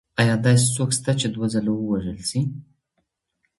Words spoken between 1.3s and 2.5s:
دوه ځله ووژل سي؟